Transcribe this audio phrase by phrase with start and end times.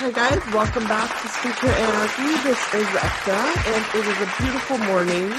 [0.00, 2.48] Hi guys, welcome back to Skincare Anarchy.
[2.48, 5.32] This is Ekta, and it is a beautiful morning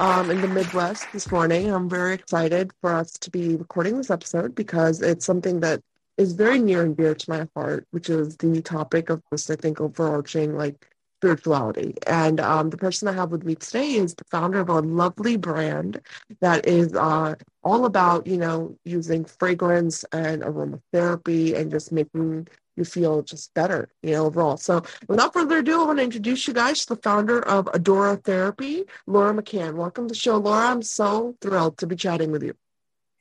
[0.00, 1.72] um, in the Midwest this morning.
[1.72, 5.80] I'm very excited for us to be recording this episode because it's something that
[6.18, 9.56] is very near and dear to my heart, which is the topic of this, I
[9.56, 10.86] think, overarching like
[11.20, 11.94] spirituality.
[12.06, 15.38] And um, the person I have with me today is the founder of a lovely
[15.38, 16.02] brand
[16.40, 22.84] that is uh, all about, you know, using fragrance and aromatherapy and just making you
[22.84, 24.56] feel just better, you know, overall.
[24.56, 28.84] So without further ado, I want to introduce you guys to the founder of Adoratherapy,
[29.06, 29.74] Laura McCann.
[29.74, 30.68] Welcome to the show, Laura.
[30.68, 32.54] I'm so thrilled to be chatting with you.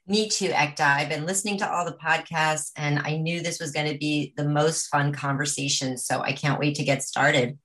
[0.08, 0.82] Me too, Ekta.
[0.82, 4.34] I've been listening to all the podcasts and I knew this was going to be
[4.36, 5.98] the most fun conversation.
[5.98, 7.58] So I can't wait to get started.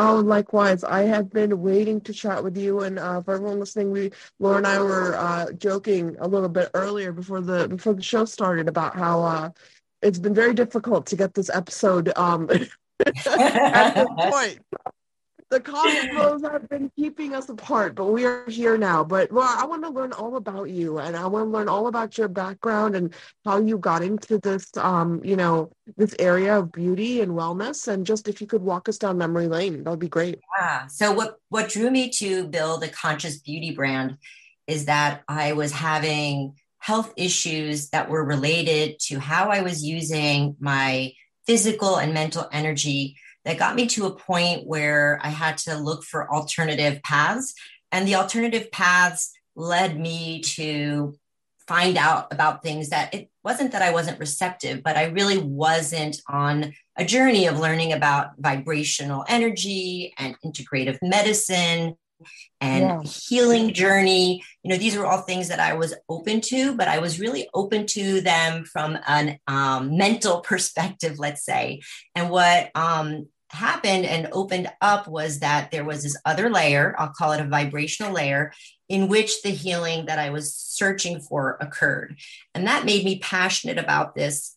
[0.00, 0.84] Oh, likewise.
[0.84, 2.82] I have been waiting to chat with you.
[2.82, 6.70] And uh, for everyone listening, we Laura and I were uh, joking a little bit
[6.72, 9.50] earlier before the before the show started about how uh,
[10.02, 12.48] it's been very difficult to get this episode um,
[13.06, 14.60] at this point.
[15.50, 19.02] The combos have been keeping us apart, but we are here now.
[19.02, 21.86] But well, I want to learn all about you, and I want to learn all
[21.86, 23.14] about your background and
[23.46, 27.88] how you got into this, um, you know, this area of beauty and wellness.
[27.88, 30.38] And just if you could walk us down memory lane, that would be great.
[30.58, 30.86] Yeah.
[30.88, 34.18] So what what drew me to build a conscious beauty brand
[34.66, 40.56] is that I was having health issues that were related to how I was using
[40.60, 41.12] my
[41.46, 46.04] physical and mental energy that got me to a point where I had to look
[46.04, 47.54] for alternative paths.
[47.90, 51.18] And the alternative paths led me to
[51.66, 56.20] find out about things that it wasn't that I wasn't receptive, but I really wasn't
[56.28, 61.96] on a journey of learning about vibrational energy and integrative medicine
[62.60, 63.02] and yeah.
[63.02, 64.42] healing journey.
[64.62, 67.48] You know, these were all things that I was open to, but I was really
[67.54, 71.80] open to them from an um, mental perspective, let's say.
[72.14, 77.08] And what um, happened and opened up was that there was this other layer, I'll
[77.08, 78.52] call it a vibrational layer,
[78.88, 82.16] in which the healing that I was searching for occurred.
[82.54, 84.56] And that made me passionate about this.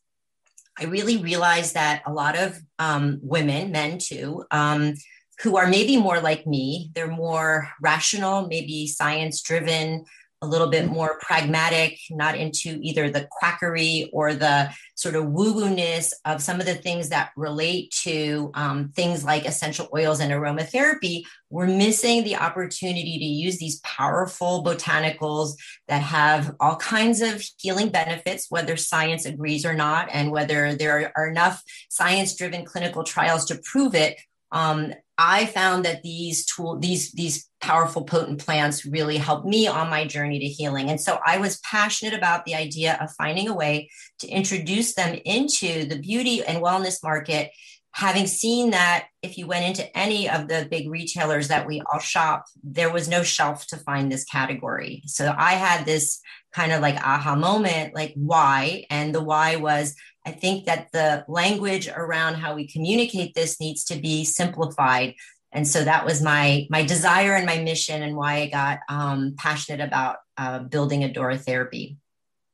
[0.79, 4.95] I really realized that a lot of um, women, men too, um,
[5.41, 10.05] who are maybe more like me, they're more rational, maybe science driven,
[10.43, 15.53] a little bit more pragmatic, not into either the quackery or the sort of woo
[15.53, 20.19] woo ness of some of the things that relate to um, things like essential oils
[20.19, 21.23] and aromatherapy.
[21.51, 25.53] We're missing the opportunity to use these powerful botanicals
[25.87, 31.11] that have all kinds of healing benefits, whether science agrees or not, and whether there
[31.15, 34.19] are enough science driven clinical trials to prove it.
[34.51, 39.87] Um, I found that these tool these these powerful potent plants really helped me on
[39.87, 40.89] my journey to healing.
[40.89, 45.19] And so I was passionate about the idea of finding a way to introduce them
[45.23, 47.51] into the beauty and wellness market
[47.93, 51.99] having seen that if you went into any of the big retailers that we all
[51.99, 55.03] shop, there was no shelf to find this category.
[55.05, 56.21] So I had this
[56.53, 58.85] kind of like aha moment, like why?
[58.89, 59.95] And the why was
[60.25, 65.15] I think that the language around how we communicate this needs to be simplified.
[65.51, 69.35] And so that was my my desire and my mission, and why I got um,
[69.37, 71.97] passionate about uh, building Adoratherapy.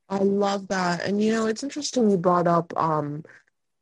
[0.10, 3.24] I love that, and you know, it's interesting you brought up um,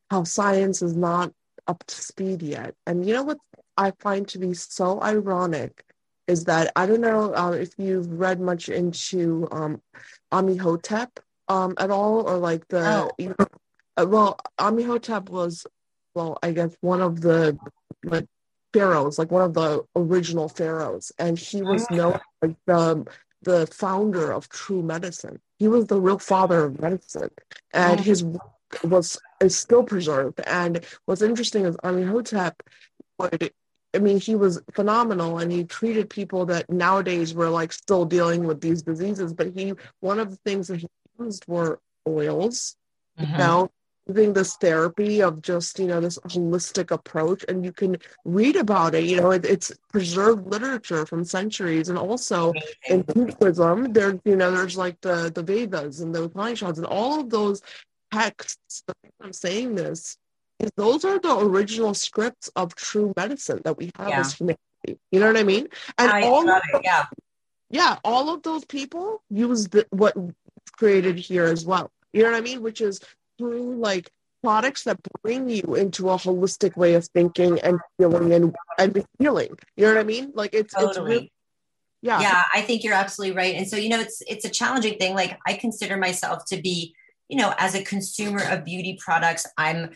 [0.09, 1.31] how science is not
[1.67, 2.75] up to speed yet.
[2.85, 3.37] And you know what
[3.77, 5.83] I find to be so ironic
[6.27, 9.81] is that I don't know uh, if you've read much into um,
[10.31, 13.11] Amenhotep um, at all, or like the oh.
[13.17, 13.47] you know,
[13.97, 15.65] uh, well, Imhotep was,
[16.13, 17.57] well, I guess one of the
[18.03, 18.27] like
[18.73, 21.95] pharaohs, like one of the original pharaohs, and he was oh.
[21.95, 23.05] known like the
[23.41, 25.39] the founder of true medicine.
[25.59, 27.29] He was the real father of medicine,
[27.73, 28.03] and oh.
[28.03, 28.41] his work
[28.83, 30.41] was is still preserved.
[30.45, 32.61] And what's interesting is Imhotep
[33.17, 33.51] would
[33.95, 38.43] I mean, he was phenomenal and he treated people that nowadays were like still dealing
[38.43, 39.33] with these diseases.
[39.33, 40.87] But he, one of the things that he
[41.17, 42.75] used were oils,
[43.17, 43.31] mm-hmm.
[43.31, 43.71] you know,
[44.07, 48.95] using this therapy of just you know this holistic approach and you can read about
[48.95, 52.53] it you know it, it's preserved literature from centuries and also
[52.87, 57.19] in Buddhism there you know there's like the the Vedas and the Upanishads and all
[57.19, 57.61] of those
[58.11, 58.83] texts
[59.21, 60.17] I'm saying this
[60.59, 64.19] is those are the original scripts of true medicine that we have yeah.
[64.19, 64.59] as humanity.
[65.11, 65.67] You know what I mean?
[65.97, 67.05] And I all of, it, yeah.
[67.69, 70.15] Yeah all of those people use the, what
[70.77, 71.91] created here as well.
[72.13, 72.61] You know what I mean?
[72.61, 73.01] Which is
[73.37, 74.09] through like
[74.43, 79.55] products that bring you into a holistic way of thinking and feeling and, and healing.
[79.75, 80.31] You know what I mean?
[80.35, 80.89] Like it's totally.
[80.89, 81.31] it's really,
[82.01, 82.21] yeah.
[82.21, 83.55] Yeah, I think you're absolutely right.
[83.55, 85.15] And so, you know, it's it's a challenging thing.
[85.15, 86.93] Like I consider myself to be,
[87.29, 89.89] you know, as a consumer of beauty products, I'm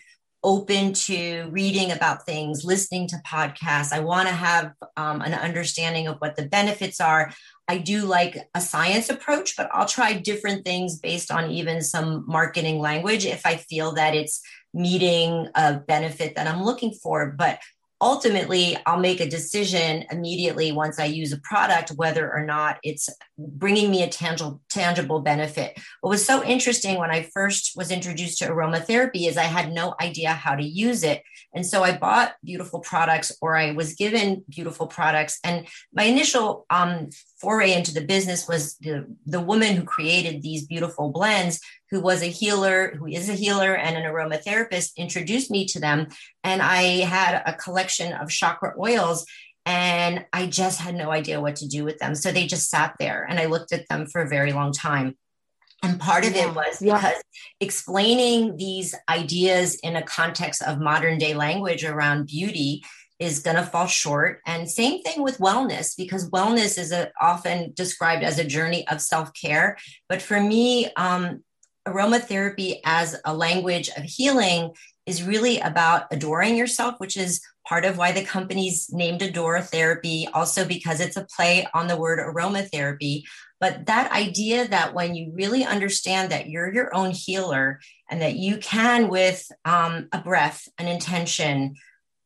[0.43, 3.91] open to reading about things, listening to podcasts.
[3.91, 7.31] I want to have um, an understanding of what the benefits are.
[7.67, 12.23] I do like a science approach, but I'll try different things based on even some
[12.27, 14.41] marketing language if I feel that it's
[14.73, 17.35] meeting a benefit that I'm looking for.
[17.37, 17.59] But
[18.01, 23.09] ultimately I'll make a decision immediately once I use a product whether or not it's
[23.37, 25.77] bringing me a tangible tangible benefit.
[26.01, 29.95] What was so interesting when I first was introduced to aromatherapy is I had no
[30.01, 31.23] idea how to use it.
[31.53, 36.65] And so I bought beautiful products or I was given beautiful products and my initial
[36.69, 37.09] um,
[37.39, 41.59] foray into the business was the, the woman who created these beautiful blends
[41.89, 46.07] who was a healer who is a healer and an aromatherapist introduced me to them.
[46.43, 49.25] And i had a collection of chakra oils
[49.65, 52.15] and i just had no idea what to do with them.
[52.15, 55.17] So they just sat there and i looked at them for a very long time.
[55.81, 56.97] And part of it was yeah.
[56.97, 57.23] because
[57.61, 62.83] explaining these ideas in a context of modern day language around beauty
[63.19, 64.41] is going to fall short.
[64.45, 69.01] And same thing with wellness, because wellness is a, often described as a journey of
[69.01, 69.77] self care.
[70.07, 71.43] But for me, um,
[71.87, 74.71] aromatherapy as a language of healing
[75.05, 80.65] is really about adoring yourself, which is part of why the company's named Adoratherapy, also
[80.65, 83.23] because it's a play on the word aromatherapy.
[83.59, 87.79] But that idea that when you really understand that you're your own healer
[88.09, 91.75] and that you can, with um, a breath, an intention,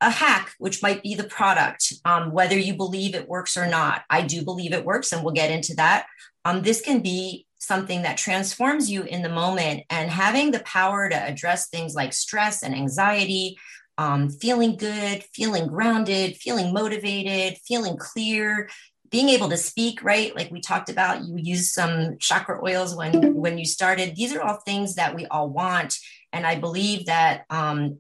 [0.04, 4.04] a hack, which might be the product, um, whether you believe it works or not.
[4.10, 6.06] I do believe it works, and we'll get into that.
[6.46, 11.10] Um, this can be something that transforms you in the moment, and having the power
[11.10, 13.58] to address things like stress and anxiety,
[13.98, 18.68] um, feeling good, feeling grounded, feeling motivated, feeling clear,
[19.10, 23.36] being able to speak right like we talked about you use some chakra oils when
[23.36, 26.00] when you started these are all things that we all want
[26.32, 28.00] and i believe that um,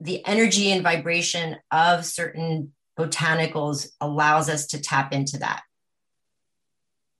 [0.00, 5.62] the energy and vibration of certain botanicals allows us to tap into that.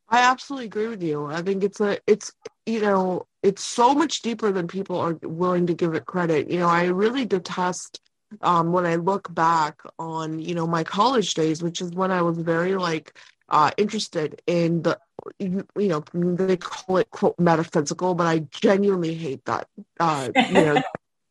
[0.09, 1.27] I absolutely agree with you.
[1.27, 2.33] I think it's a it's
[2.65, 6.51] you know, it's so much deeper than people are willing to give it credit.
[6.51, 8.01] You know, I really detest
[8.43, 12.23] um when I look back on, you know, my college days, which is when I
[12.23, 13.19] was very like
[13.49, 14.99] uh interested in the
[15.39, 19.67] you, you know they call it quote metaphysical but i genuinely hate that
[19.99, 20.83] uh you know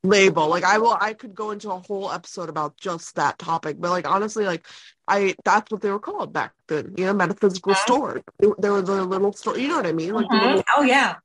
[0.09, 0.47] label.
[0.47, 3.91] Like i will i could go into a whole episode about just that topic but
[3.91, 4.65] like honestly like
[5.07, 7.79] i that's what they were called back then you know metaphysical yeah.
[7.79, 8.21] stores
[8.57, 10.13] there was a little store you know what i mean?
[10.13, 10.45] Like mm-hmm.
[10.45, 11.15] little, oh yeah.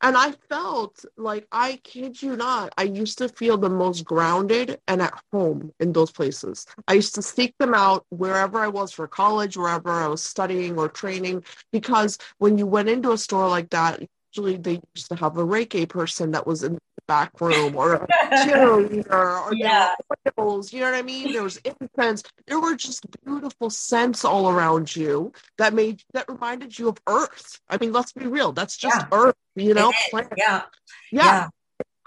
[0.00, 4.80] And i felt like i kid you not i used to feel the most grounded
[4.86, 6.66] and at home in those places.
[6.86, 10.78] I used to seek them out wherever i was for college wherever i was studying
[10.78, 14.02] or training because when you went into a store like that
[14.32, 18.06] usually they used to have a reiki person that was in back room or a
[18.32, 19.94] cheerleader or yeah.
[20.38, 21.32] oils, you know what I mean?
[21.32, 22.22] There was incense.
[22.46, 27.60] There were just beautiful scents all around you that made that reminded you of earth.
[27.68, 28.52] I mean, let's be real.
[28.52, 29.08] That's just yeah.
[29.10, 29.92] earth, you know?
[30.12, 30.26] Yeah.
[30.36, 30.62] yeah.
[31.10, 31.48] yeah.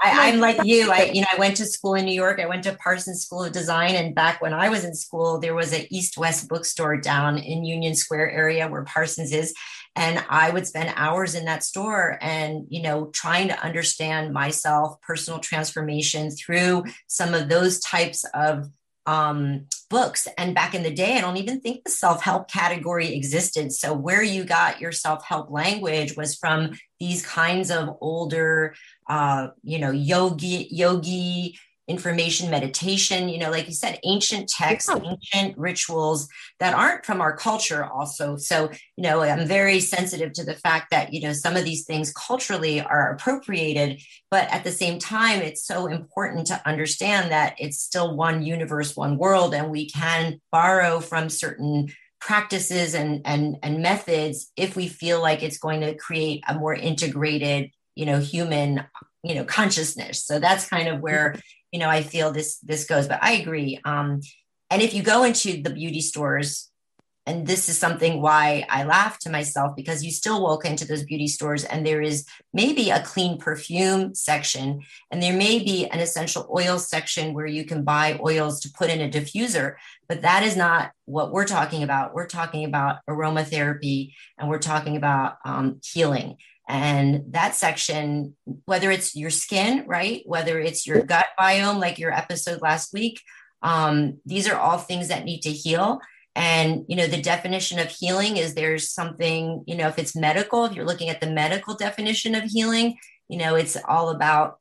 [0.04, 0.92] I, am like you.
[0.92, 2.40] I, you know, I went to school in New York.
[2.40, 5.54] I went to Parsons School of Design, and back when I was in school, there
[5.54, 9.54] was an East West bookstore down in Union Square area where Parsons is,
[9.96, 15.02] and I would spend hours in that store, and you know, trying to understand myself,
[15.02, 18.70] personal transformation through some of those types of
[19.06, 20.28] um, books.
[20.38, 23.74] And back in the day, I don't even think the self help category existed.
[23.74, 28.76] So, where you got your self help language was from these kinds of older,
[29.10, 31.58] uh, you know, yogi, yogi
[31.88, 35.12] information meditation you know like you said ancient texts yeah.
[35.12, 36.28] ancient rituals
[36.60, 38.38] that aren't from our culture also.
[38.38, 41.86] So you know i'm very sensitive to the fact that you know some of these
[41.86, 47.56] things culturally are appropriated but at the same time it's so important to understand that
[47.60, 51.88] it's still one universe one world and we can borrow from certain
[52.20, 56.76] practices and and and methods if we feel like it's going to create a more
[56.76, 58.84] integrated you know human
[59.24, 60.24] you know consciousness.
[60.26, 61.40] So that's kind of where mm-hmm.
[61.72, 64.22] You know i feel this this goes but i agree um
[64.70, 66.72] and if you go into the beauty stores
[67.28, 71.04] and this is something why I laugh to myself because you still walk into those
[71.04, 76.00] beauty stores and there is maybe a clean perfume section and there may be an
[76.00, 79.76] essential oil section where you can buy oils to put in a diffuser,
[80.10, 82.16] but that is not what we're talking about.
[82.16, 86.38] We're talking about aromatherapy and we're talking about um, healing.
[86.72, 90.22] And that section, whether it's your skin, right?
[90.26, 93.20] Whether it's your gut biome, like your episode last week,
[93.62, 96.00] um, these are all things that need to heal
[96.36, 100.64] and you know the definition of healing is there's something you know if it's medical
[100.66, 102.96] if you're looking at the medical definition of healing
[103.28, 104.58] you know it's all about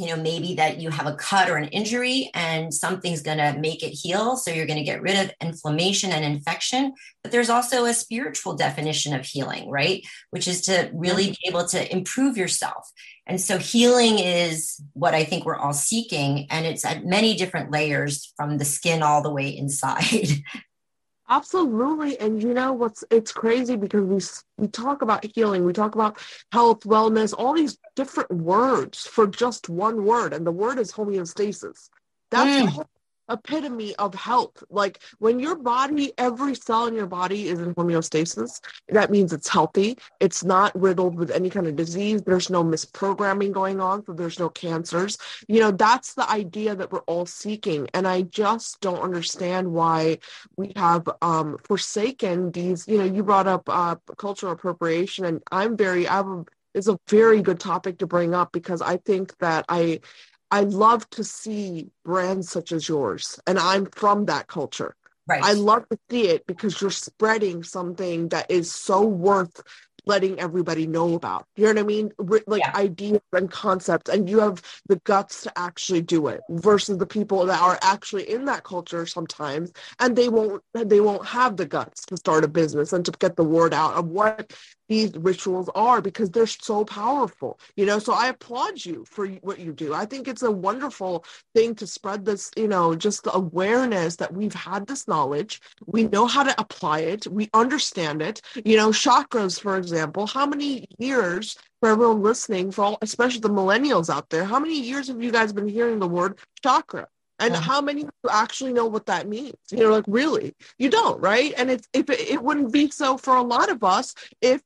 [0.00, 3.58] you know maybe that you have a cut or an injury and something's going to
[3.58, 4.36] make it heal.
[4.36, 6.94] So you're going to get rid of inflammation and infection.
[7.22, 10.02] But there's also a spiritual definition of healing right?
[10.30, 12.90] Which is to really be able to improve yourself.
[13.26, 16.46] And so healing is what i think we're all seeking.
[16.50, 20.28] And it's at many different layers from the skin all the way inside
[21.30, 22.18] Absolutely.
[22.18, 24.20] And you know what's it's crazy because we
[24.64, 26.18] we talk about healing, we talk about
[26.52, 31.88] health, wellness, all these different words for just one word and the word is homeostasis.
[32.30, 32.84] That's mm
[33.30, 34.62] epitome of health.
[34.70, 39.48] Like when your body, every cell in your body is in homeostasis, that means it's
[39.48, 39.98] healthy.
[40.20, 42.22] It's not riddled with any kind of disease.
[42.22, 45.18] There's no misprogramming going on, so there's no cancers.
[45.48, 47.88] You know, that's the idea that we're all seeking.
[47.94, 50.18] And I just don't understand why
[50.56, 55.76] we have um, forsaken these, you know, you brought up uh, cultural appropriation, and I'm
[55.76, 56.44] very, I have a,
[56.74, 60.00] it's a very good topic to bring up because I think that I
[60.50, 64.96] I love to see brands such as yours, and I'm from that culture.
[65.28, 65.42] Right.
[65.44, 69.62] I love to see it because you're spreading something that is so worth
[70.06, 71.46] letting everybody know about.
[71.56, 72.12] You know what I mean?
[72.46, 72.72] Like yeah.
[72.74, 77.46] ideas and concepts, and you have the guts to actually do it versus the people
[77.46, 82.04] that are actually in that culture sometimes, and they won't they won't have the guts
[82.06, 84.52] to start a business and to get the word out of what
[84.90, 89.60] these rituals are because they're so powerful you know so i applaud you for what
[89.60, 93.32] you do i think it's a wonderful thing to spread this you know just the
[93.34, 98.42] awareness that we've had this knowledge we know how to apply it we understand it
[98.64, 99.89] you know chakras for example
[100.26, 104.80] how many years for everyone listening for all especially the millennials out there how many
[104.80, 107.06] years have you guys been hearing the word chakra
[107.40, 107.60] and yeah.
[107.60, 111.70] how many actually know what that means you know like really you don't right and
[111.70, 114.62] it's if it, it wouldn't be so for a lot of us if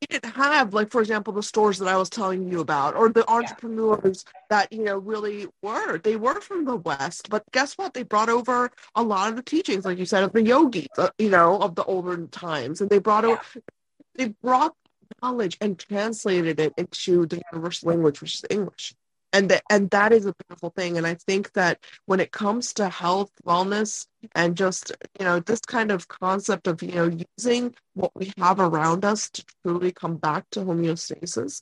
[0.00, 3.08] we didn't have like for example the stores that i was telling you about or
[3.08, 4.40] the entrepreneurs yeah.
[4.50, 8.28] that you know really were they were from the west but guess what they brought
[8.28, 11.58] over a lot of the teachings like you said of the yogis uh, you know
[11.58, 13.30] of the older times and they brought yeah.
[13.30, 13.42] over
[14.16, 14.74] they brought
[15.22, 18.94] knowledge and translated it into the universal language which is english.
[19.32, 20.96] And that and that is a beautiful thing.
[20.98, 25.60] And i think that when it comes to health wellness and just you know this
[25.60, 30.16] kind of concept of you know using what we have around us to truly come
[30.16, 31.60] back to homeostasis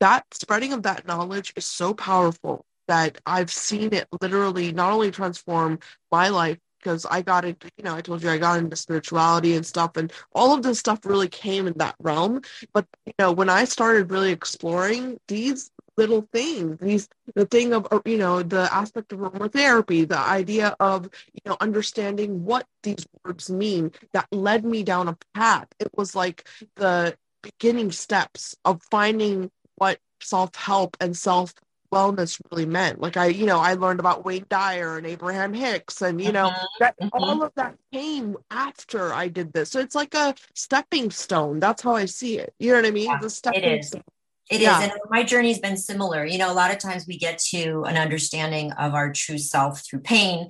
[0.00, 5.10] that spreading of that knowledge is so powerful that i've seen it literally not only
[5.10, 5.78] transform
[6.10, 9.54] my life because I got into, you know, I told you I got into spirituality
[9.54, 12.42] and stuff, and all of this stuff really came in that realm.
[12.72, 17.86] But, you know, when I started really exploring these little things these the thing of
[17.90, 23.06] uh, you know the aspect of aromatherapy the idea of you know understanding what these
[23.22, 28.82] words mean that led me down a path it was like the beginning steps of
[28.90, 31.52] finding what self-help and self
[31.92, 33.00] wellness really meant.
[33.00, 36.46] Like I, you know, I learned about Wayne Dyer and Abraham Hicks, and you know,
[36.46, 37.10] uh-huh, that uh-huh.
[37.12, 39.70] all of that came after I did this.
[39.70, 41.60] So it's like a stepping stone.
[41.60, 42.54] That's how I see it.
[42.58, 43.10] You know what I mean?
[43.10, 44.02] Yeah, the stepping stone.
[44.50, 44.78] It yeah.
[44.78, 46.24] is, And my journey's been similar.
[46.24, 49.84] You know, a lot of times we get to an understanding of our true self
[49.84, 50.48] through pain.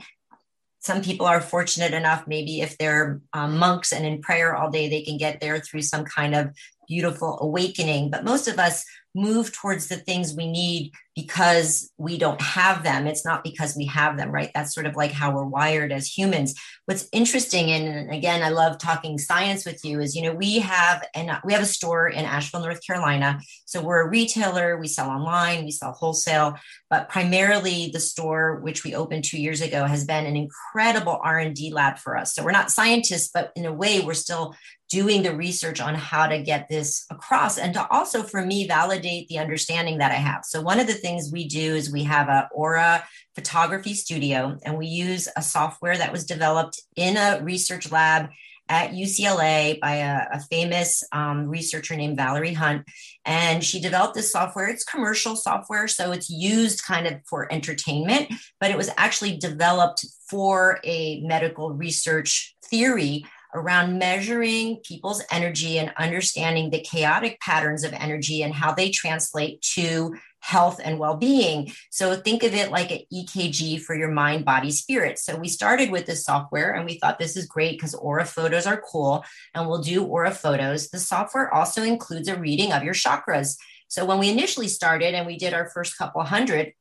[0.79, 4.89] Some people are fortunate enough, maybe if they're um, monks and in prayer all day,
[4.89, 6.57] they can get there through some kind of
[6.89, 8.11] beautiful awakening.
[8.11, 13.07] But most of us move towards the things we need because we don't have them.
[13.07, 14.51] It's not because we have them, right?
[14.55, 16.55] That's sort of like how we're wired as humans.
[16.87, 21.05] What's interesting, and again, I love talking science with you, is you know we have
[21.15, 23.41] and we have a store in Asheville, North Carolina.
[23.67, 24.79] So we're a retailer.
[24.79, 26.57] We sell online, we sell wholesale,
[26.89, 31.39] but primarily the store, which we opened two years ago, has been an incredible R
[31.39, 32.35] and D lab for us.
[32.35, 34.55] So we're not scientists, but in a way, we're still
[34.91, 39.29] doing the research on how to get this across and to also for me validate
[39.29, 42.29] the understanding that i have so one of the things we do is we have
[42.29, 47.91] a aura photography studio and we use a software that was developed in a research
[47.91, 48.31] lab
[48.71, 52.85] at UCLA by a, a famous um, researcher named Valerie Hunt.
[53.25, 54.69] And she developed this software.
[54.69, 60.07] It's commercial software, so it's used kind of for entertainment, but it was actually developed
[60.29, 63.25] for a medical research theory
[63.55, 69.61] around measuring people's energy and understanding the chaotic patterns of energy and how they translate
[69.61, 71.73] to health and well-being.
[71.91, 75.19] So think of it like an EKG for your mind, body, spirit.
[75.19, 78.67] So we started with this software and we thought this is great because aura photos
[78.67, 80.89] are cool and we'll do aura photos.
[80.89, 83.57] The software also includes a reading of your chakras.
[83.89, 86.73] So when we initially started and we did our first couple hundred,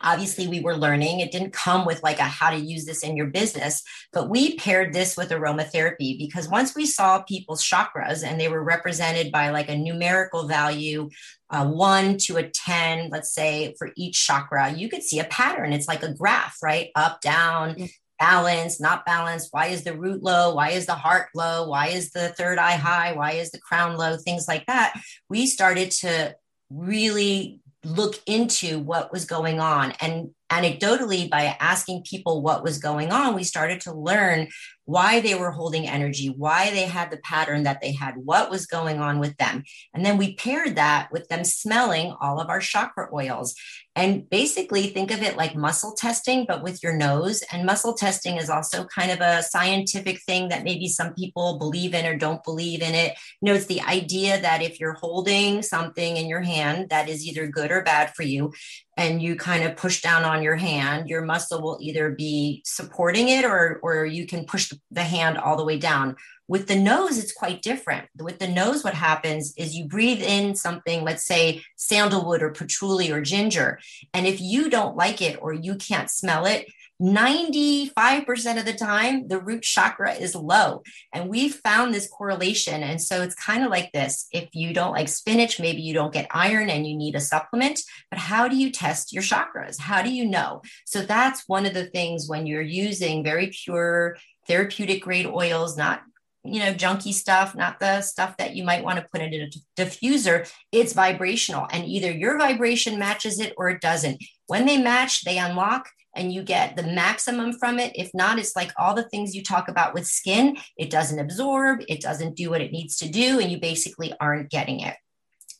[0.00, 1.20] obviously we were learning.
[1.20, 4.56] It didn't come with like a how to use this in your business but we
[4.56, 9.50] paired this with aromatherapy because once we saw people's chakras and they were represented by
[9.50, 11.08] like a numerical value
[11.50, 15.72] uh, 1 to a 10 let's say for each chakra you could see a pattern.
[15.72, 16.90] It's like a graph right?
[16.94, 17.88] Up down
[18.18, 19.48] balance not balance.
[19.50, 20.54] Why is the root low?
[20.54, 21.68] Why is the heart low?
[21.68, 23.12] Why is the third eye high?
[23.12, 24.16] Why is the crown low?
[24.16, 24.94] Things like that.
[25.28, 26.34] We started to
[26.70, 29.92] really look into what was going on.
[30.00, 34.48] And anecdotally, by asking people what was going on, we started to learn
[34.88, 38.64] why they were holding energy, why they had the pattern that they had, what was
[38.64, 39.62] going on with them.
[39.92, 43.54] And then we paired that with them smelling all of our chakra oils.
[43.94, 47.42] And basically, think of it like muscle testing, but with your nose.
[47.52, 51.92] And muscle testing is also kind of a scientific thing that maybe some people believe
[51.92, 53.18] in or don't believe in it.
[53.42, 57.26] You know, it's the idea that if you're holding something in your hand that is
[57.26, 58.54] either good or bad for you,
[58.98, 63.28] and you kind of push down on your hand, your muscle will either be supporting
[63.28, 66.16] it or, or you can push the hand all the way down.
[66.48, 68.08] With the nose, it's quite different.
[68.18, 73.12] With the nose, what happens is you breathe in something, let's say sandalwood or patchouli
[73.12, 73.78] or ginger.
[74.12, 76.66] And if you don't like it or you can't smell it,
[77.00, 80.82] 95% of the time, the root chakra is low.
[81.12, 82.82] And we found this correlation.
[82.82, 86.12] And so it's kind of like this if you don't like spinach, maybe you don't
[86.12, 87.80] get iron and you need a supplement.
[88.10, 89.78] But how do you test your chakras?
[89.78, 90.62] How do you know?
[90.86, 94.16] So that's one of the things when you're using very pure
[94.48, 96.02] therapeutic grade oils, not
[96.44, 99.50] you know junky stuff not the stuff that you might want to put in a
[99.76, 105.24] diffuser it's vibrational and either your vibration matches it or it doesn't when they match
[105.24, 107.92] they unlock and you get the maximum from it.
[107.94, 111.80] If not, it's like all the things you talk about with skin, it doesn't absorb,
[111.88, 114.96] it doesn't do what it needs to do, and you basically aren't getting it.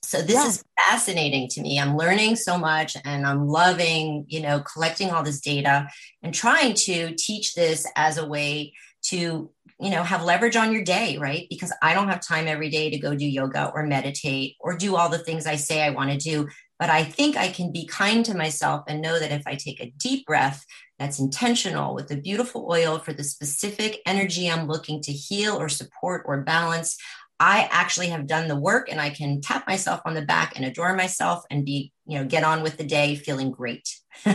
[0.03, 0.47] So this yeah.
[0.47, 1.79] is fascinating to me.
[1.79, 5.89] I'm learning so much and I'm loving, you know, collecting all this data
[6.23, 10.83] and trying to teach this as a way to you know have leverage on your
[10.83, 14.57] day right because i don't have time every day to go do yoga or meditate
[14.59, 17.49] or do all the things i say i want to do but I think I
[17.49, 20.65] can be kind to myself and know that if I take a deep breath
[20.99, 25.69] that's intentional with a beautiful oil for the specific energy I'm looking to heal or
[25.69, 26.97] support or balance,
[27.41, 30.65] I actually have done the work and I can tap myself on the back and
[30.65, 33.89] adore myself and be, you know, get on with the day feeling great.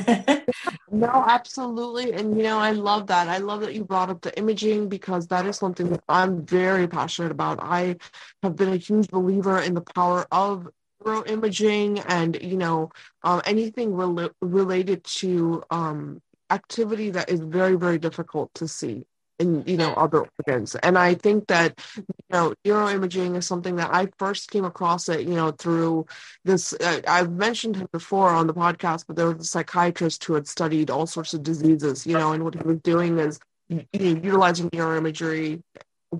[0.89, 2.13] no, absolutely.
[2.13, 3.27] And, you know, I love that.
[3.27, 6.87] I love that you brought up the imaging because that is something that I'm very
[6.87, 7.59] passionate about.
[7.61, 7.97] I
[8.41, 10.69] have been a huge believer in the power of
[11.03, 12.89] neuroimaging and you know
[13.23, 19.05] um, anything re- related to um, activity that is very very difficult to see
[19.39, 23.93] in you know other organs and i think that you know neuroimaging is something that
[23.93, 26.05] i first came across it you know through
[26.45, 30.35] this uh, i've mentioned him before on the podcast but there was a psychiatrist who
[30.35, 33.39] had studied all sorts of diseases you know and what he was doing is
[33.69, 35.61] you know, utilizing neuroimagery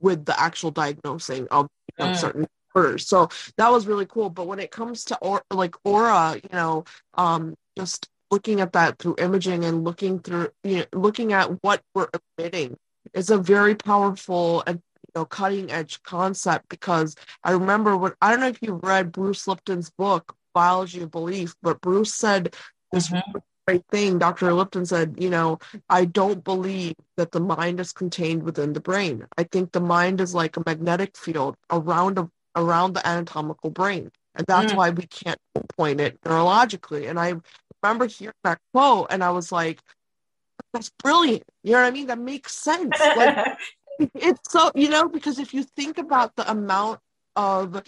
[0.01, 1.67] with the actual diagnosing of
[1.99, 2.17] you know, mm.
[2.17, 3.09] certain first.
[3.09, 4.29] So that was really cool.
[4.29, 8.99] But when it comes to or, like aura, you know, um, just looking at that
[8.99, 12.77] through imaging and looking through, you know, looking at what we're emitting
[13.13, 18.31] is a very powerful and you know cutting edge concept because I remember what I
[18.31, 22.55] don't know if you've read Bruce Lipton's book Biology of Belief, but Bruce said
[22.91, 23.37] this mm-hmm.
[23.67, 24.19] great thing.
[24.19, 24.53] Dr.
[24.53, 25.59] Lipton said, you know,
[25.89, 29.25] I don't believe that the mind is contained within the brain.
[29.37, 34.11] I think the mind is like a magnetic field around a around the anatomical brain.
[34.35, 34.77] And that's mm.
[34.77, 35.39] why we can't
[35.77, 37.09] point it neurologically.
[37.09, 37.35] And I
[37.81, 39.79] remember hearing that quote and I was like,
[40.73, 41.43] that's brilliant.
[41.63, 42.07] You know what I mean?
[42.07, 42.99] That makes sense.
[42.99, 43.57] Like
[44.15, 46.99] it's so, you know, because if you think about the amount
[47.35, 47.83] of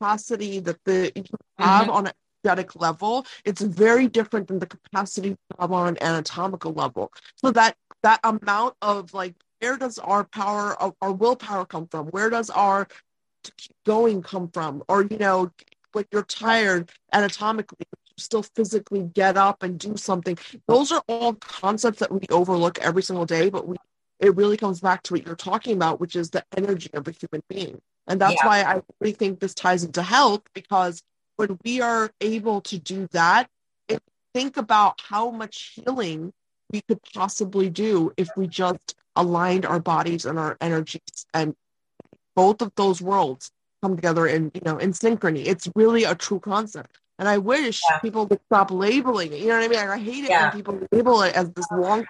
[0.00, 1.24] capacity that the you
[1.58, 1.90] have mm-hmm.
[1.90, 2.12] on an
[2.44, 7.12] energetic level, it's very different than the capacity you have on an anatomical level.
[7.36, 12.30] So that that amount of like where does our power our willpower come from where
[12.30, 12.88] does our
[13.44, 15.50] to keep going come from or you know
[15.92, 20.36] when you're tired anatomically you still physically get up and do something
[20.68, 23.76] those are all concepts that we overlook every single day but we
[24.20, 27.10] it really comes back to what you're talking about, which is the energy of a
[27.10, 27.80] human being.
[28.06, 28.46] And that's yeah.
[28.46, 31.02] why I really think this ties into health because
[31.36, 33.48] when we are able to do that,
[34.34, 36.32] think about how much healing
[36.70, 41.54] we could possibly do if we just aligned our bodies and our energies and
[42.40, 43.50] both of those worlds
[43.82, 45.42] come together in you know in synchrony.
[45.52, 46.92] It's really a true concept.
[47.18, 47.98] And i wish yeah.
[47.98, 49.40] people would stop labeling it.
[49.40, 49.90] You know what i mean?
[49.98, 50.44] I hate it yeah.
[50.44, 52.06] when people label it as this long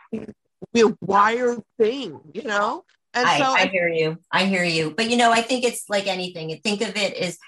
[1.15, 2.85] wired thing you know?
[3.13, 4.19] And I, so I hear you.
[4.31, 4.85] I hear you.
[4.97, 6.47] But you know i think it's like anything.
[6.67, 7.39] Think of it as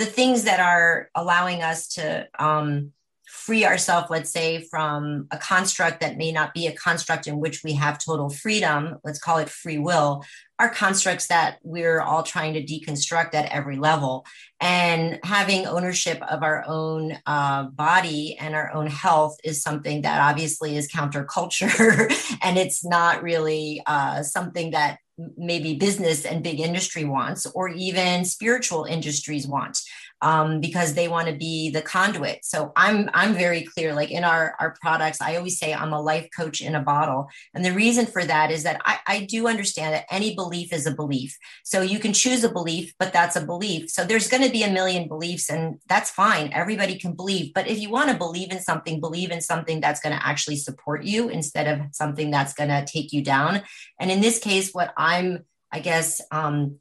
[0.00, 2.92] the things that are allowing us to um
[3.28, 7.62] free ourselves, let's say, from a construct that may not be a construct in which
[7.62, 10.24] we have total freedom, let's call it free will,
[10.58, 14.24] are constructs that we're all trying to deconstruct at every level.
[14.60, 20.20] And having ownership of our own uh, body and our own health is something that
[20.20, 22.38] obviously is counterculture.
[22.42, 24.98] and it's not really uh, something that
[25.36, 29.80] maybe business and big industry wants, or even spiritual industries want
[30.20, 32.44] um, because they want to be the conduit.
[32.44, 33.94] So I'm I'm very clear.
[33.94, 37.28] Like in our our products, I always say I'm a life coach in a bottle,
[37.54, 40.86] and the reason for that is that I, I do understand that any belief is
[40.86, 41.36] a belief.
[41.64, 43.90] So you can choose a belief, but that's a belief.
[43.90, 46.52] So there's going to be a million beliefs, and that's fine.
[46.52, 50.00] Everybody can believe, but if you want to believe in something, believe in something that's
[50.00, 53.62] going to actually support you instead of something that's going to take you down.
[54.00, 56.78] And in this case, what I'm I guess um,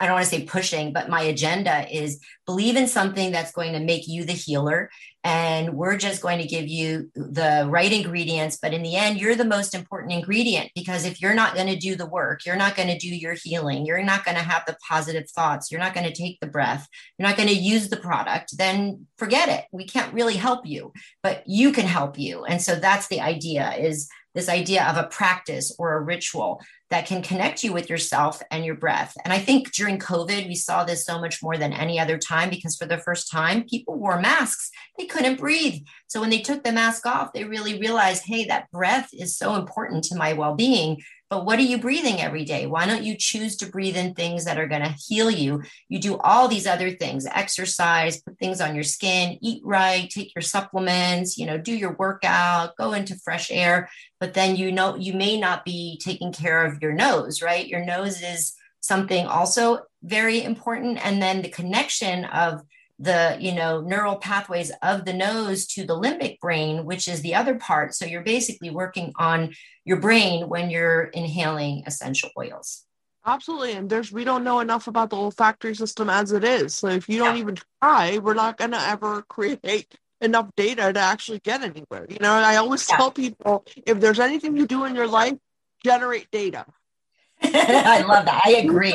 [0.00, 3.74] I don't want to say pushing, but my agenda is believe in something that's going
[3.74, 4.90] to make you the healer.
[5.22, 8.58] And we're just going to give you the right ingredients.
[8.60, 11.76] But in the end, you're the most important ingredient because if you're not going to
[11.76, 14.62] do the work, you're not going to do your healing, you're not going to have
[14.66, 17.90] the positive thoughts, you're not going to take the breath, you're not going to use
[17.90, 19.66] the product, then forget it.
[19.70, 22.44] We can't really help you, but you can help you.
[22.44, 26.60] And so that's the idea is this idea of a practice or a ritual
[26.90, 29.16] that can connect you with yourself and your breath.
[29.24, 32.50] And I think during COVID, we saw this so much more than any other time
[32.50, 34.70] because for the first time, people wore masks.
[34.98, 35.82] They couldn't breathe.
[36.08, 39.54] So when they took the mask off, they really realized, hey, that breath is so
[39.54, 42.66] important to my well being but what are you breathing every day?
[42.66, 45.62] Why don't you choose to breathe in things that are going to heal you?
[45.88, 50.34] You do all these other things, exercise, put things on your skin, eat right, take
[50.34, 54.96] your supplements, you know, do your workout, go into fresh air, but then you know
[54.96, 57.66] you may not be taking care of your nose, right?
[57.66, 62.62] Your nose is something also very important and then the connection of
[62.98, 67.34] the you know neural pathways of the nose to the limbic brain which is the
[67.34, 72.84] other part so you're basically working on your brain when you're inhaling essential oils
[73.24, 76.88] absolutely and there's we don't know enough about the olfactory system as it is so
[76.88, 77.42] if you don't yeah.
[77.42, 79.86] even try we're not going to ever create
[80.20, 82.96] enough data to actually get anywhere you know i always yeah.
[82.96, 85.36] tell people if there's anything you do in your life
[85.84, 86.66] generate data
[87.42, 88.94] i love that i agree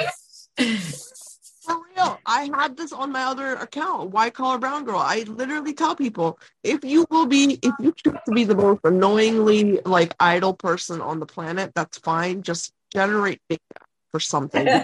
[1.66, 2.20] for real.
[2.26, 5.00] I had this on my other account, white collar brown girl.
[5.00, 8.82] I literally tell people if you will be, if you choose to be the most
[8.84, 12.44] annoyingly like idle person on the planet, that's fine.
[12.44, 13.62] Just generate data
[14.12, 14.68] for something.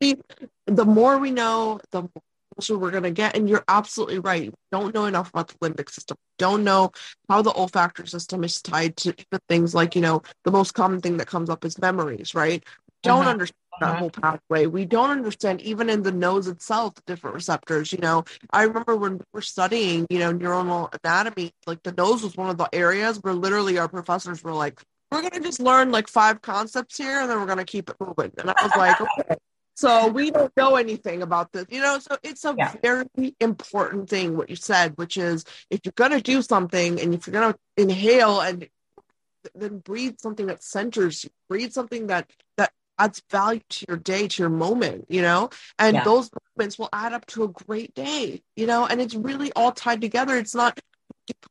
[0.00, 0.18] Because
[0.66, 2.08] the more we know, the
[2.54, 3.36] closer we're going to get.
[3.36, 4.50] And you're absolutely right.
[4.50, 6.16] We don't know enough about the limbic system.
[6.20, 6.92] We don't know
[7.28, 11.00] how the olfactory system is tied to the things like, you know, the most common
[11.00, 12.64] thing that comes up is memories, right?
[13.02, 13.30] don't uh-huh.
[13.30, 13.98] understand that uh-huh.
[13.98, 14.66] whole pathway.
[14.66, 17.92] We don't understand even in the nose itself the different receptors.
[17.92, 22.22] You know, I remember when we were studying, you know, neuronal anatomy, like the nose
[22.22, 25.90] was one of the areas where literally our professors were like, "We're gonna just learn
[25.90, 29.00] like five concepts here, and then we're gonna keep it moving." And I was like,
[29.18, 29.36] "Okay."
[29.74, 31.98] So we don't know anything about this, you know.
[31.98, 32.74] So it's a yeah.
[32.82, 33.06] very
[33.40, 37.32] important thing what you said, which is if you're gonna do something and if you're
[37.32, 38.68] gonna inhale and
[39.54, 44.28] then breathe something that centers you, breathe something that that adds value to your day,
[44.28, 45.50] to your moment, you know?
[45.78, 46.04] And yeah.
[46.04, 48.86] those moments will add up to a great day, you know?
[48.86, 50.36] And it's really all tied together.
[50.36, 50.78] It's not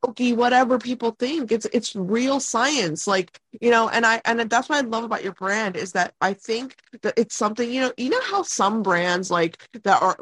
[0.01, 1.51] pokey, whatever people think.
[1.51, 3.07] It's it's real science.
[3.07, 6.13] Like, you know, and I and that's what I love about your brand is that
[6.21, 10.17] I think that it's something, you know, you know how some brands like that are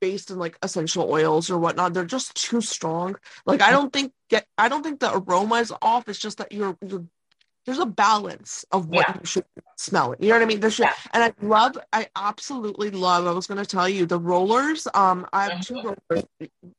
[0.00, 3.16] based in like essential oils or whatnot, they're just too strong.
[3.46, 6.08] Like I don't think get I don't think the aroma is off.
[6.08, 7.06] It's just that you're you're
[7.66, 9.16] there's a balance of what yeah.
[9.20, 9.44] you should
[9.76, 10.22] smell it.
[10.22, 10.60] You know what I mean?
[10.60, 10.92] There's yeah.
[11.12, 13.26] and I love, I absolutely love.
[13.26, 14.86] I was going to tell you the rollers.
[14.94, 15.88] Um, I have two mm-hmm.
[15.88, 16.24] rollers.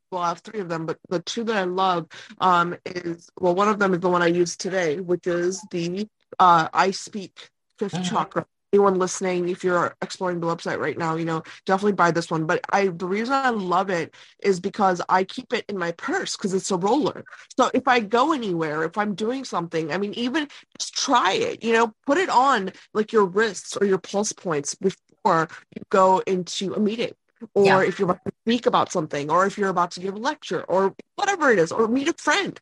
[0.10, 2.08] Well, I have three of them, but the two that I love
[2.40, 6.08] um is well, one of them is the one I use today, which is the
[6.40, 8.04] uh I speak 5th mm-hmm.
[8.04, 8.46] chakra
[8.78, 12.46] anyone listening, if you're exploring the website right now, you know, definitely buy this one.
[12.46, 14.14] But I the reason I love it
[14.44, 17.26] is because I keep it in my purse because it's a roller.
[17.58, 21.64] So if I go anywhere, if I'm doing something, I mean, even just try it,
[21.64, 26.20] you know, put it on like your wrists or your pulse points before you go
[26.28, 27.14] into a meeting.
[27.54, 27.82] Or yeah.
[27.84, 30.64] if you're about to speak about something, or if you're about to give a lecture,
[30.64, 32.60] or whatever it is, or meet a friend,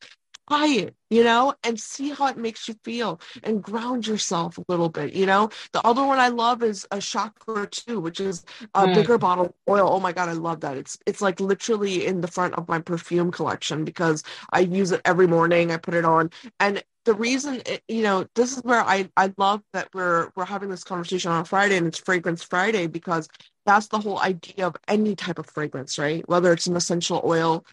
[0.47, 4.65] try it, you know, and see how it makes you feel and ground yourself a
[4.67, 5.49] little bit, you know.
[5.71, 8.95] The other one I love is a chakra too, which is a mm.
[8.95, 9.89] bigger bottle of oil.
[9.91, 10.77] Oh my god, I love that.
[10.77, 15.01] It's it's like literally in the front of my perfume collection because I use it
[15.05, 15.71] every morning.
[15.71, 16.29] I put it on.
[16.59, 20.45] And the reason it, you know, this is where I I love that we're we're
[20.45, 23.29] having this conversation on Friday and it's fragrance Friday because
[23.65, 26.27] that's the whole idea of any type of fragrance, right?
[26.29, 27.65] Whether it's an essential oil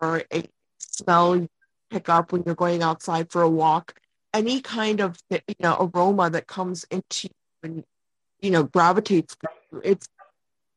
[0.00, 0.44] or a
[0.78, 1.46] smell
[1.90, 4.00] pick up when you're going outside for a walk.
[4.32, 7.30] Any kind of you know aroma that comes into you
[7.62, 7.84] and
[8.40, 9.36] you know gravitates
[9.72, 10.08] you, it's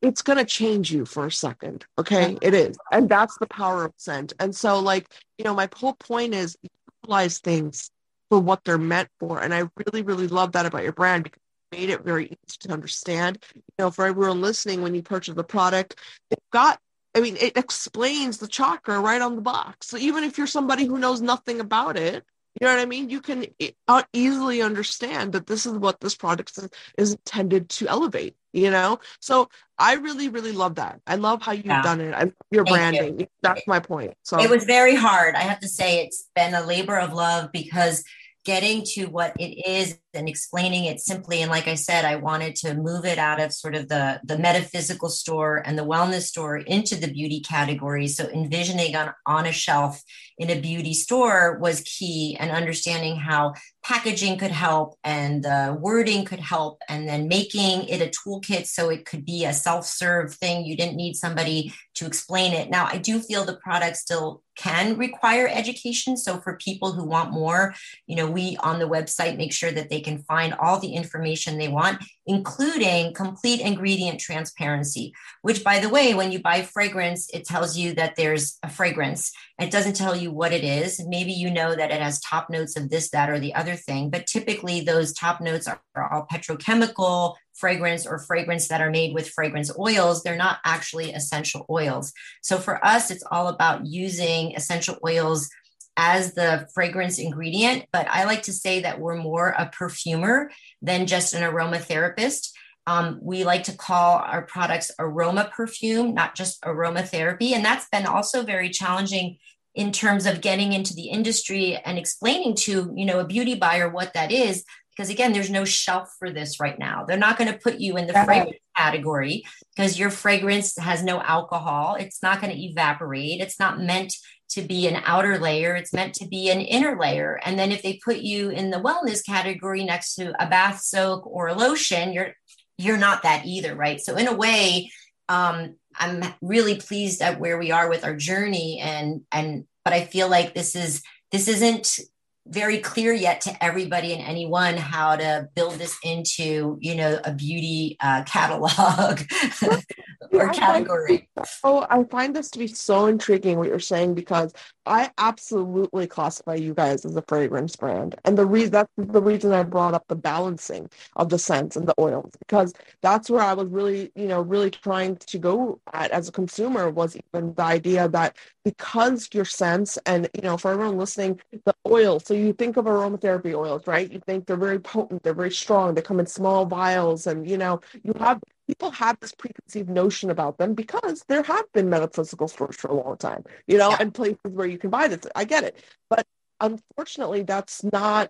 [0.02, 2.38] it's going to change you for a second okay?
[2.41, 2.76] It is.
[2.91, 4.34] And that's the power of scent.
[4.39, 6.58] And so like you know my whole point is
[7.04, 7.91] utilize things
[8.30, 9.39] for what they're meant for.
[9.39, 12.58] And i really really love that about your brand because you made it very easy
[12.62, 13.38] to understand.
[13.54, 15.99] You know for everyone listening when you purchase the product
[16.32, 16.80] they've got
[17.15, 19.88] I mean, it explains the chakra right on the box.
[19.88, 22.23] So even if you're somebody who knows nothing about it,
[22.60, 23.10] you know what I mean?
[23.10, 23.47] You can
[23.88, 28.69] uh, easily understand that this is what this product is, is intended to elevate, you
[28.69, 28.99] know?
[29.19, 29.49] So
[29.80, 31.02] I really, really love that.
[31.08, 31.82] I love how you've yeah.
[31.82, 32.13] done it.
[32.13, 33.19] I your Thank branding.
[33.21, 33.28] You.
[33.41, 34.13] That's my point.
[34.21, 35.36] So it was very hard.
[35.36, 38.04] I have to say it's been a labor of love because
[38.44, 41.42] getting to what it is and explaining it simply.
[41.42, 44.38] And like i said i wanted to move it out of sort of the the
[44.38, 48.08] metaphysical store and the wellness store into the beauty category.
[48.08, 50.02] So envisioning on on a shelf
[50.38, 53.54] in a beauty store was key and understanding how
[53.84, 58.90] packaging could help and the wording could help and then making it a toolkit so
[58.90, 60.66] it could be a self-serve thing.
[60.66, 62.70] You didn't need somebody to explain it.
[62.70, 66.18] Now i do feel the product still can require education.
[66.18, 67.74] So for people who want more
[68.08, 71.58] you know we on the website make sure that they can find all the information
[71.58, 77.46] they want including complete ingredient transparency which by the way when you buy fragrance it
[77.46, 79.32] tells you that there's a fragrance.
[79.60, 81.00] It doesn't tell you what it is.
[81.06, 84.10] Maybe you know that it has top notes of this that or the other thing
[84.10, 89.13] but typically those top notes are, are all petrochemical fragrance or fragrance that are made
[89.13, 92.13] with fragrance oils, they're not actually essential oils.
[92.42, 95.50] So for us, it's all about using essential oils
[95.96, 97.86] as the fragrance ingredient.
[97.92, 102.50] But I like to say that we're more a perfumer than just an aromatherapist.
[102.86, 107.52] Um, we like to call our products aroma perfume, not just aromatherapy.
[107.52, 109.38] And that's been also very challenging
[109.76, 113.89] in terms of getting into the industry and explaining to you know a beauty buyer
[113.89, 114.63] what that is
[114.96, 117.06] because again there's no shelf for this right now.
[117.06, 119.44] They're not going to put you in the fragrance category
[119.76, 121.96] because your fragrance has no alcohol.
[122.00, 123.40] It's not going to evaporate.
[123.40, 124.16] It's not meant
[124.50, 125.76] to be an outer layer.
[125.76, 127.40] It's meant to be an inner layer.
[127.44, 131.26] And then if they put you in the wellness category next to a bath soak
[131.26, 132.34] or a lotion you're
[132.78, 134.02] you're not that either right?
[134.02, 134.90] So in a way
[135.30, 140.04] um, i'm really pleased at where we are with our journey and and but i
[140.06, 141.02] feel like this is
[141.32, 142.00] this isn't
[142.48, 147.34] very clear yet to everybody and anyone how to build this into you know a
[147.34, 149.20] beauty uh, catalog
[150.32, 151.30] or category.
[151.64, 154.54] Oh i find this to be so intriguing what you're saying because
[154.86, 158.16] i absolutely classify you guys as a fragrance brand.
[158.26, 161.88] And the reason that's the reason i brought up the balancing of the scents and
[161.88, 166.12] the oils because that's where i was really you know really trying to go at
[166.12, 170.72] as a consumer was even the idea that because your scents and you know for
[170.72, 174.12] everyone listening the oil so you think of aromatherapy oils right?
[174.12, 177.58] You think they're very potent they're very strong they come in small vials and you
[177.58, 182.47] know you have people have this preconceived notion about them because there have been metaphysical
[182.47, 183.97] stores for a long time you know yeah.
[183.99, 186.26] and places where you can buy this i get it but
[186.60, 188.30] unfortunately that's not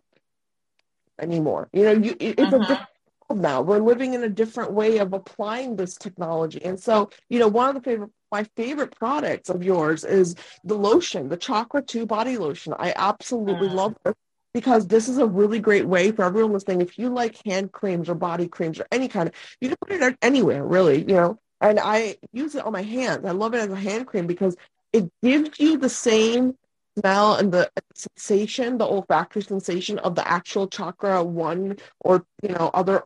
[1.20, 2.56] anymore you know you it's uh-huh.
[2.56, 2.90] a different
[3.30, 7.40] world now we're living in a different way of applying this technology and so you
[7.40, 11.84] know one of the favorite my favorite products of yours is the lotion, the Chakra
[11.84, 12.74] 2 body lotion.
[12.80, 13.76] I absolutely mm.
[13.76, 14.18] love it
[14.54, 16.82] because this is a really great way for everyone listening.
[16.82, 20.02] If you like hand creams or body creams or any kind of, you can put
[20.02, 21.40] it anywhere, really, you know.
[21.62, 23.26] And I use it on my hands.
[23.26, 24.56] I love it as a hand cream because
[24.92, 26.56] it gives you the same
[27.00, 32.70] smell and the sensation, the olfactory sensation of the actual chakra one or you know
[32.74, 33.04] other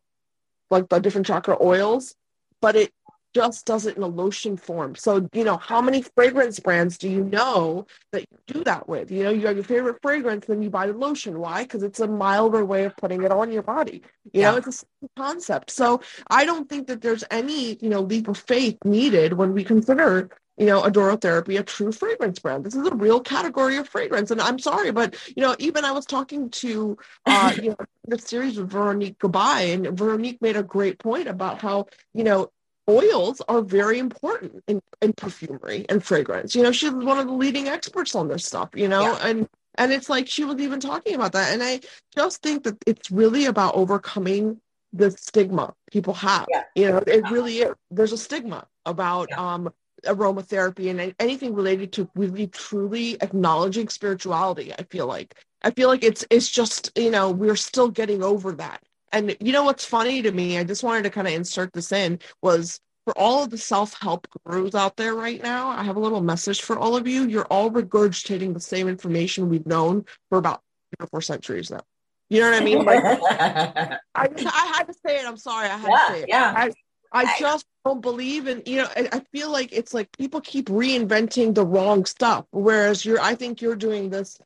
[0.70, 2.16] like the different chakra oils,
[2.62, 2.92] but it
[3.38, 4.96] just does it in a lotion form.
[4.96, 9.12] So, you know, how many fragrance brands do you know that you do that with?
[9.12, 11.40] You know, you have your favorite fragrance, then you buy the lotion.
[11.40, 11.64] Why?
[11.64, 14.02] Because it's a milder way of putting it on your body.
[14.34, 14.52] You yeah.
[14.52, 15.70] know, it's a concept.
[15.70, 19.64] So I don't think that there's any, you know, leap of faith needed when we
[19.64, 22.64] consider you know, aromatherapy, a true fragrance brand.
[22.64, 24.32] This is a real category of fragrance.
[24.32, 26.98] And I'm sorry, but you know, even I was talking to
[27.28, 31.62] uh, you know, the series with Veronique Gabai, and Veronique made a great point about
[31.62, 32.50] how, you know,
[32.90, 36.56] oils are very important in, in perfumery and fragrance.
[36.56, 39.28] You know, she's one of the leading experts on this stuff, you know, yeah.
[39.28, 41.54] and and it's like she was even talking about that.
[41.54, 41.82] And I
[42.16, 44.60] just think that it's really about overcoming
[44.94, 46.48] the stigma people have.
[46.50, 46.64] Yeah.
[46.76, 47.74] You know, it really is.
[47.92, 49.54] There's a stigma about yeah.
[49.54, 49.70] um
[50.06, 56.04] aromatherapy and anything related to really truly acknowledging spirituality i feel like i feel like
[56.04, 60.22] it's it's just you know we're still getting over that and you know what's funny
[60.22, 63.50] to me i just wanted to kind of insert this in was for all of
[63.50, 67.08] the self-help gurus out there right now i have a little message for all of
[67.08, 71.72] you you're all regurgitating the same information we've known for about three or four centuries
[71.72, 71.82] now
[72.30, 72.84] you know what I mean?
[72.84, 75.26] Like, I, I had to say it.
[75.26, 75.70] I'm sorry.
[75.70, 76.26] I had yeah, to say it.
[76.28, 76.54] Yeah.
[76.58, 76.72] I,
[77.12, 80.68] I just don't believe in you know I, I, feel like it's like people keep
[80.68, 84.38] reinventing the wrong stuff whereas you're I think you're doing this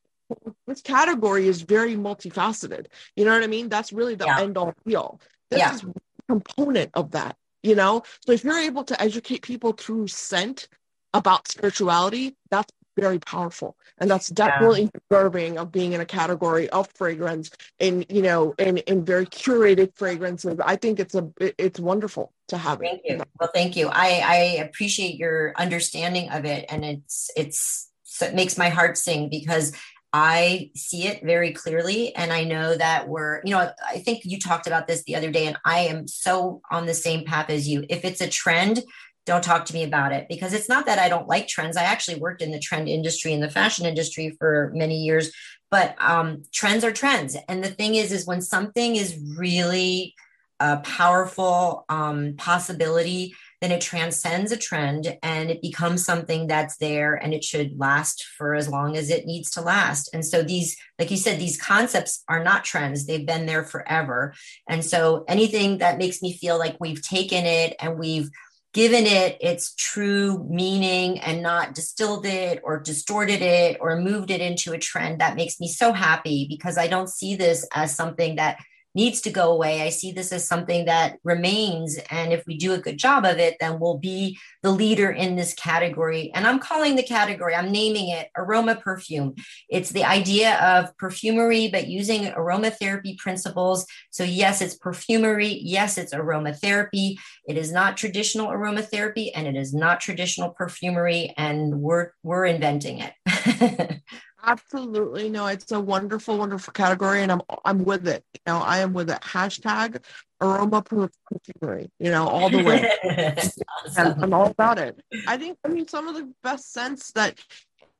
[0.68, 2.88] this category is very multifaceted.
[3.16, 3.70] You know what I mean?
[3.70, 4.42] That's really the yeah.
[4.42, 5.76] end all deal this yeah.
[5.76, 5.86] is
[6.28, 8.04] component of that you know?
[8.26, 10.68] So if you're able to educate people through scent
[11.14, 13.78] about spirituality that's very powerful.
[14.00, 15.00] And that's definitely yeah.
[15.10, 19.96] deserving of being in a category of fragrance and you know in in very curated
[19.96, 20.60] fragrances.
[20.64, 23.14] I think it's a it's wonderful to have thank it.
[23.14, 23.24] you.
[23.40, 23.88] Well thank you.
[23.88, 26.66] I i appreciate your understanding of it.
[26.68, 29.72] And it's it's so it makes my heart sing because
[30.14, 32.14] I see it very clearly.
[32.16, 35.32] And I know that we're, you know, I think you talked about this the other
[35.32, 37.86] day, and I am so on the same path as you.
[37.90, 38.84] If it's a trend,
[39.26, 41.78] don't talk to me about it because it's not that I don't like trends.
[41.78, 45.32] I actually worked in the trend industry in the fashion industry for many years,
[45.70, 47.38] but um, trends are trends.
[47.48, 50.16] And the thing is, is when something is really
[50.60, 57.14] a powerful um, possibility, then it transcends a trend and it becomes something that's there
[57.14, 60.10] and it should last for as long as it needs to last.
[60.14, 63.06] And so these, like you said, these concepts are not trends.
[63.06, 64.34] They've been there forever.
[64.68, 68.32] And so anything that makes me feel like we've taken it and we've
[68.74, 74.42] given it its true meaning and not distilled it or distorted it or moved it
[74.42, 78.38] into a trend that makes me so happy because I don't see this as something
[78.38, 78.58] that
[78.94, 79.82] needs to go away.
[79.82, 81.98] I see this as something that remains.
[82.10, 85.36] And if we do a good job of it, then we'll be the leader in
[85.36, 86.32] this category.
[86.34, 89.36] And I'm calling the category, I'm naming it aroma perfume.
[89.70, 93.86] It's the idea of perfumery, but using aromatherapy principles.
[94.10, 95.60] So, yes, it's perfumery.
[95.64, 97.18] Yes, it's aromatherapy.
[97.48, 101.34] It is not traditional aromatherapy and it is not traditional perfumery.
[101.38, 104.02] And we're, we're inventing it.
[104.44, 105.30] Absolutely.
[105.30, 108.24] No, it's a wonderful, wonderful category and I'm I'm with it.
[108.34, 109.22] You know, I am with it.
[109.22, 110.04] Hashtag
[110.42, 112.90] aroma perfumery, you know, all the way.
[113.86, 114.24] awesome.
[114.24, 115.00] I'm all about it.
[115.28, 117.40] I think I mean some of the best scents that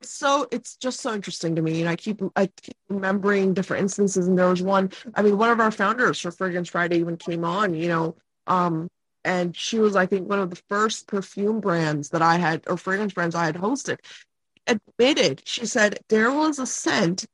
[0.04, 4.26] so it's just so interesting to me and i keep i keep remembering different instances
[4.26, 7.44] and there was one i mean one of our founders for fragrance friday even came
[7.44, 8.16] on you know
[8.48, 8.88] um
[9.24, 12.76] and she was i think one of the first perfume brands that i had or
[12.76, 13.98] fragrance brands i had hosted
[14.66, 17.26] admitted, she said, there was a scent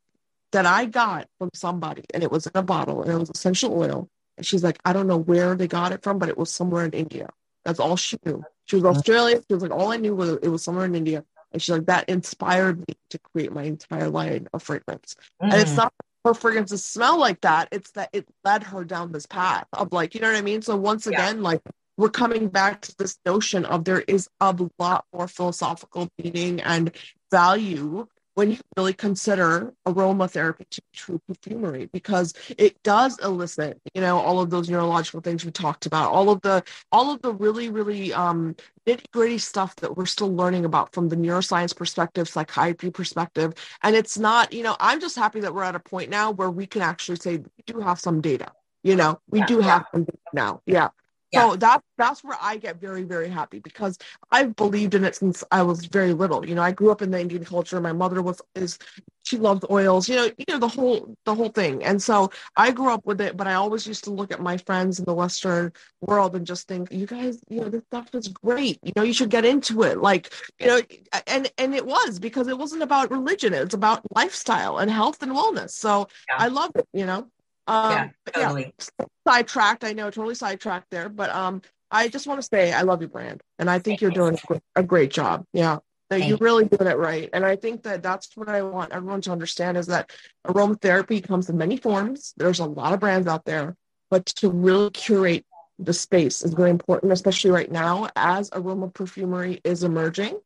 [0.52, 3.78] that I got from somebody and it was in a bottle and it was essential
[3.78, 4.08] oil.
[4.36, 6.84] And she's like, I don't know where they got it from, but it was somewhere
[6.84, 7.28] in India.
[7.64, 8.42] That's all she knew.
[8.66, 9.42] She was Australian.
[9.48, 11.24] She was like, all I knew was it was somewhere in India.
[11.52, 15.16] And she's like, that inspired me to create my entire line of fragrance.
[15.42, 15.52] Mm.
[15.52, 15.78] And it's mm.
[15.78, 15.92] not
[16.24, 17.68] her fragrances smell like that.
[17.72, 20.62] It's that it led her down this path of like, you know what I mean?
[20.62, 21.42] So once again, yeah.
[21.42, 21.62] like
[21.96, 26.92] we're coming back to this notion of there is a lot more philosophical meaning and
[27.30, 34.00] value when you really consider aromatherapy to be true perfumery because it does elicit you
[34.00, 36.62] know all of those neurological things we talked about all of the
[36.92, 38.54] all of the really really um
[38.86, 43.54] nitty gritty stuff that we're still learning about from the neuroscience perspective psychiatry perspective.
[43.82, 46.50] And it's not you know i'm just happy that we're at a point now where
[46.50, 48.52] we can actually say we do have some data
[48.84, 49.20] you know?
[49.28, 50.62] We yeah, do have some data now.
[50.64, 50.90] Yeah
[51.32, 51.50] yeah.
[51.50, 53.98] So that that's where I get very very happy because
[54.30, 56.46] I've believed in it since I was very little.
[56.46, 57.80] You know, I grew up in the Indian culture.
[57.80, 58.78] My mother was is
[59.24, 60.08] she loved oils.
[60.08, 61.84] You know, you know the whole the whole thing.
[61.84, 63.36] And so I grew up with it.
[63.36, 66.66] But I always used to look at my friends in the Western world and just
[66.66, 68.78] think, you guys, you know, this stuff is great.
[68.82, 69.98] You know, you should get into it.
[69.98, 70.80] Like, you know,
[71.26, 73.52] and and it was because it wasn't about religion.
[73.52, 75.70] It's about lifestyle and health and wellness.
[75.70, 76.36] So yeah.
[76.38, 76.88] I love it.
[76.94, 77.28] You know.
[77.68, 78.74] Um, yeah, totally.
[78.98, 79.84] Yeah, sidetracked.
[79.84, 81.08] I know, totally sidetracked there.
[81.08, 81.60] But um,
[81.90, 84.38] I just want to say I love your brand, and I think you're doing
[84.74, 85.44] a great job.
[85.52, 88.92] Yeah, that you're really doing it right, and I think that that's what I want
[88.92, 90.10] everyone to understand is that
[90.46, 92.32] aromatherapy comes in many forms.
[92.38, 93.76] There's a lot of brands out there,
[94.10, 95.44] but to really curate
[95.78, 100.40] the space is very important, especially right now as aroma perfumery is emerging.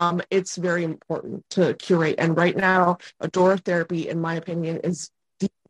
[0.00, 5.10] Um, it's very important to curate, and right now, Adoratherapy, in my opinion, is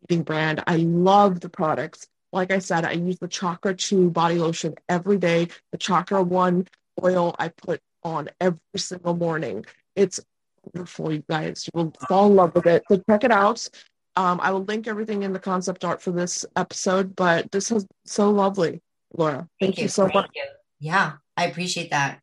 [0.01, 0.63] leading brand.
[0.67, 5.17] I love the products like I said, I use the Chakra 2 body lotion every
[5.17, 5.47] day.
[5.71, 6.67] The Chakra 1
[7.03, 9.65] oil I put on every single morning.
[9.95, 10.19] It's
[10.63, 11.67] wonderful, you guys.
[11.67, 12.83] You will fall in love with it.
[12.89, 13.67] So check it out.
[14.15, 17.85] Um, I will link everything in the concept art for this episode, but this was
[18.05, 18.81] so lovely,
[19.13, 19.35] Laura.
[19.35, 20.29] Thank, Thank you, you, so Thank much.
[20.35, 20.43] You.
[20.79, 22.19] Yeah, I appreciate that.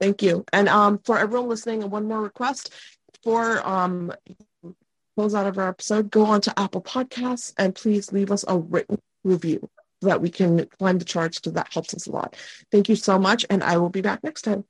[0.00, 0.44] Thank you.
[0.52, 2.72] And um, for everyone listening, one more request
[3.24, 4.12] for um,
[5.18, 8.56] close out of our episode, go on to Apple Podcasts and please leave us a
[8.56, 9.58] written review
[10.00, 12.36] so that we can climb the charts because that helps us a lot.
[12.70, 14.64] Thank you so much, and I will be back next time.